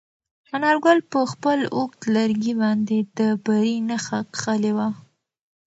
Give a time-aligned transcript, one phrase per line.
[0.55, 4.87] انارګل په خپل اوږد لرګي باندې د بري نښه کښلې وه.